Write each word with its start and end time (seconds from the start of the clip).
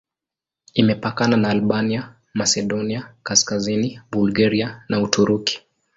Imepakana 0.73 1.37
na 1.37 1.49
Albania, 1.49 2.15
Masedonia 2.33 3.15
Kaskazini, 3.23 3.99
Bulgaria 4.11 4.83
na 4.89 5.01
Uturuki. 5.01 5.61